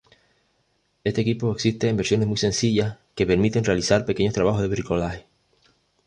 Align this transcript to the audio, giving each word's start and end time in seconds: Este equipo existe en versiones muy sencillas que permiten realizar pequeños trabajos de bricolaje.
Este 1.03 1.21
equipo 1.21 1.51
existe 1.53 1.87
en 1.87 1.95
versiones 1.95 2.27
muy 2.27 2.37
sencillas 2.37 2.97
que 3.13 3.27
permiten 3.27 3.63
realizar 3.63 4.03
pequeños 4.03 4.33
trabajos 4.33 4.63
de 4.63 4.67
bricolaje. 4.67 5.27